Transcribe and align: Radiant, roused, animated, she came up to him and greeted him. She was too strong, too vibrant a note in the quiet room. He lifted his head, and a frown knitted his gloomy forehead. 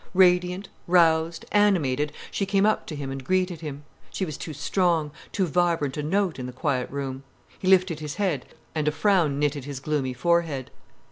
Radiant, 0.15 0.67
roused, 0.87 1.45
animated, 1.51 2.11
she 2.31 2.47
came 2.47 2.65
up 2.65 2.87
to 2.87 2.95
him 2.95 3.11
and 3.11 3.23
greeted 3.23 3.61
him. 3.61 3.83
She 4.09 4.25
was 4.25 4.35
too 4.35 4.51
strong, 4.51 5.11
too 5.31 5.45
vibrant 5.45 5.95
a 5.95 6.01
note 6.01 6.39
in 6.39 6.47
the 6.47 6.51
quiet 6.51 6.89
room. 6.89 7.21
He 7.59 7.67
lifted 7.67 7.99
his 7.99 8.15
head, 8.15 8.47
and 8.73 8.87
a 8.87 8.91
frown 8.91 9.37
knitted 9.37 9.65
his 9.65 9.79
gloomy 9.79 10.13
forehead. 10.15 10.71